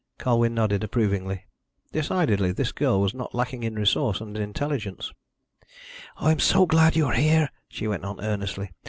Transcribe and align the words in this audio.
Colwyn 0.17 0.55
nodded 0.55 0.83
approvingly. 0.83 1.43
Decidedly 1.91 2.51
this 2.51 2.71
girl 2.71 2.99
was 3.01 3.13
not 3.13 3.35
lacking 3.35 3.61
in 3.61 3.75
resource 3.75 4.19
and 4.19 4.35
intelligence. 4.35 5.13
"I 6.17 6.31
am 6.31 6.39
so 6.39 6.65
glad 6.65 6.95
you 6.95 7.05
are 7.05 7.13
here," 7.13 7.51
she 7.69 7.87
went 7.87 8.03
on 8.03 8.19
earnestly. 8.19 8.71